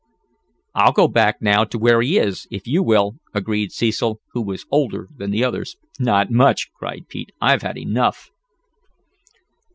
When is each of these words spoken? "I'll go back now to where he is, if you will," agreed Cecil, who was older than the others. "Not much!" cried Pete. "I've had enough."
"I'll 0.73 0.93
go 0.93 1.07
back 1.07 1.43
now 1.43 1.63
to 1.65 1.77
where 1.77 2.01
he 2.01 2.17
is, 2.17 2.47
if 2.49 2.65
you 2.65 2.81
will," 2.81 3.17
agreed 3.35 3.71
Cecil, 3.71 4.19
who 4.33 4.41
was 4.41 4.65
older 4.71 5.07
than 5.15 5.29
the 5.29 5.43
others. 5.43 5.75
"Not 5.99 6.31
much!" 6.31 6.71
cried 6.73 7.03
Pete. 7.07 7.31
"I've 7.39 7.61
had 7.61 7.77
enough." 7.77 8.31